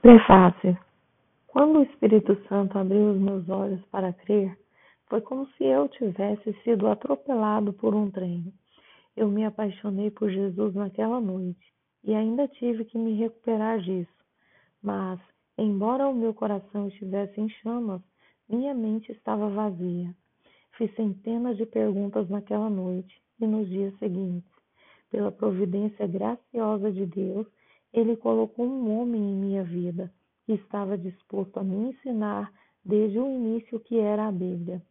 [0.00, 0.78] Prefácio.
[1.46, 4.58] Quando o Espírito Santo abriu os meus olhos para crer,
[5.10, 8.50] foi como se eu tivesse sido atropelado por um trem.
[9.14, 11.60] Eu me apaixonei por Jesus naquela noite
[12.02, 14.24] e ainda tive que me recuperar disso.
[14.82, 15.20] Mas,
[15.58, 18.00] embora o meu coração estivesse em chamas,
[18.48, 20.14] minha mente estava vazia.
[20.78, 24.50] Fiz centenas de perguntas naquela noite e nos dias seguintes.
[25.10, 27.46] Pela providência graciosa de Deus,
[27.92, 30.12] ele colocou um homem em minha vida
[30.44, 32.52] que estava disposto a me ensinar
[32.84, 34.82] desde o início o que era a Bíblia.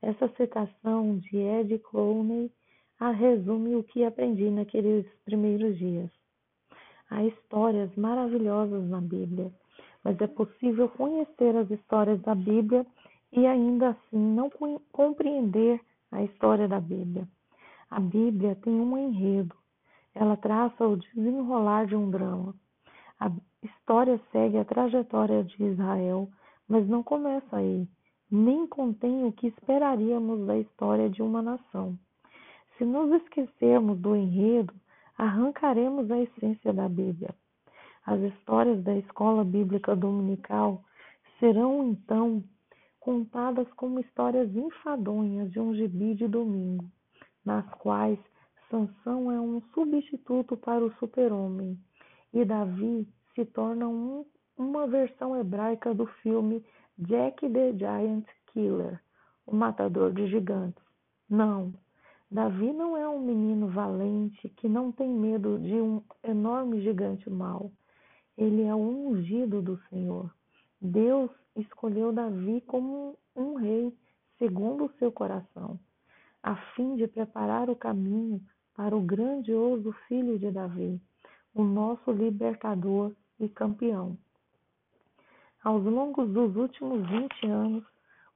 [0.00, 2.50] Essa citação de Ed Clowney
[2.98, 6.10] a resume o que aprendi naqueles primeiros dias.
[7.10, 9.52] Há histórias maravilhosas na Bíblia,
[10.02, 12.86] mas é possível conhecer as histórias da Bíblia
[13.32, 14.50] e ainda assim não
[14.92, 17.28] compreender a história da Bíblia.
[17.90, 19.54] A Bíblia tem um enredo,
[20.16, 22.54] ela traça o desenrolar de um drama.
[23.20, 23.30] A
[23.62, 26.28] história segue a trajetória de Israel,
[26.66, 27.86] mas não começa aí,
[28.30, 31.98] nem contém o que esperaríamos da história de uma nação.
[32.76, 34.74] Se nos esquecermos do enredo,
[35.18, 37.34] arrancaremos a essência da Bíblia.
[38.04, 40.82] As histórias da escola bíblica dominical
[41.38, 42.42] serão então
[43.00, 46.84] contadas como histórias enfadonhas de um gibi de domingo,
[47.44, 48.18] nas quais
[48.70, 51.78] Sansão é um substituto para o super-homem
[52.32, 54.24] e Davi se torna um,
[54.56, 56.64] uma versão hebraica do filme
[56.98, 59.00] Jack the Giant Killer,
[59.46, 60.82] o matador de gigantes.
[61.30, 61.72] Não,
[62.28, 67.70] Davi não é um menino valente que não tem medo de um enorme gigante mau.
[68.36, 70.34] Ele é o ungido do Senhor.
[70.80, 73.96] Deus escolheu Davi como um rei
[74.38, 75.78] segundo o seu coração,
[76.42, 78.40] a fim de preparar o caminho
[78.76, 81.00] para o grandioso Filho de Davi,
[81.54, 84.18] o nosso libertador e campeão.
[85.64, 87.84] Aos longos dos últimos 20 anos,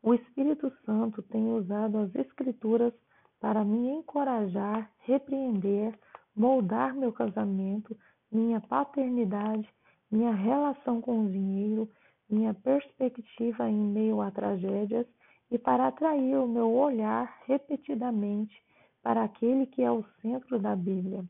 [0.03, 2.95] o Espírito Santo tem usado as Escrituras
[3.39, 5.95] para me encorajar, repreender,
[6.35, 7.95] moldar meu casamento,
[8.33, 9.69] minha paternidade,
[10.11, 11.89] minha relação com o dinheiro,
[12.29, 15.07] minha perspectiva em meio a tragédias
[15.51, 18.55] e para atrair o meu olhar repetidamente
[19.03, 21.25] para aquele que é o centro da Bíblia.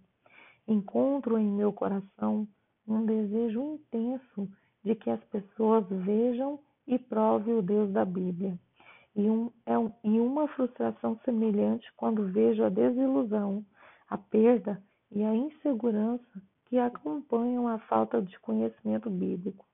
[0.66, 2.46] Encontro em meu coração
[2.86, 4.48] um desejo intenso
[4.84, 8.58] de que as pessoas vejam e provem o Deus da Bíblia.
[9.14, 13.64] E, um, é um, e uma frustração semelhante quando vejo a desilusão,
[14.08, 19.66] a perda e a insegurança que acompanham a falta de conhecimento bíblico.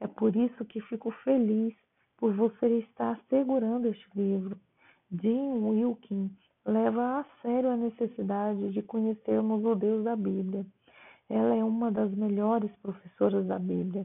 [0.00, 1.74] É por isso que fico feliz
[2.16, 4.58] por você estar segurando este livro.
[5.10, 10.66] Jim Wilkins leva a sério a necessidade de conhecermos o Deus da Bíblia.
[11.28, 14.04] Ela é uma das melhores professoras da Bíblia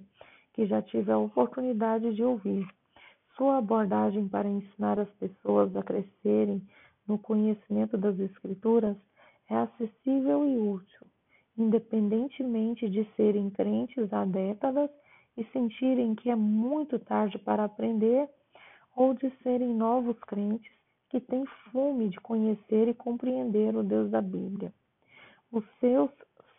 [0.53, 2.65] que já tive a oportunidade de ouvir.
[3.35, 6.61] Sua abordagem para ensinar as pessoas a crescerem
[7.05, 8.95] no conhecimento das Escrituras
[9.49, 11.07] é acessível e útil,
[11.57, 14.89] independentemente de serem crentes há décadas
[15.35, 18.29] e sentirem que é muito tarde para aprender,
[18.95, 20.71] ou de serem novos crentes
[21.13, 24.73] que tem fome de conhecer e compreender o Deus da Bíblia.
[25.51, 26.09] Os seus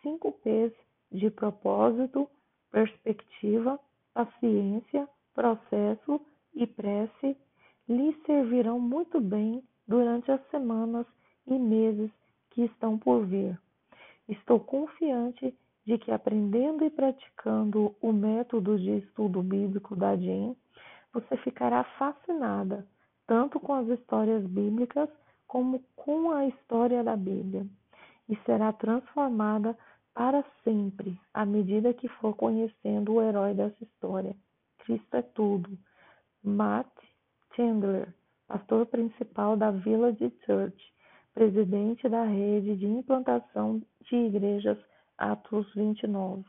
[0.01, 0.71] cinco P's
[1.11, 2.25] de propósito,
[2.71, 3.77] perspectiva,
[4.13, 6.21] paciência, processo
[6.53, 7.35] e prece
[7.89, 11.05] lhe servirão muito bem durante as semanas
[11.45, 12.09] e meses
[12.51, 13.59] que estão por vir.
[14.29, 15.53] Estou confiante
[15.85, 20.55] de que aprendendo e praticando o método de estudo bíblico da Jen,
[21.11, 22.87] você ficará fascinada
[23.27, 25.09] tanto com as histórias bíblicas
[25.47, 27.65] como com a história da Bíblia,
[28.27, 29.77] e será transformada
[30.13, 34.35] para sempre à medida que for conhecendo o herói dessa história.
[34.79, 35.77] Cristo é tudo.
[36.43, 36.89] Matt
[37.55, 38.13] Chandler,
[38.47, 40.93] pastor principal da Village Church,
[41.33, 44.77] presidente da rede de implantação de igrejas
[45.17, 46.45] Atos 29.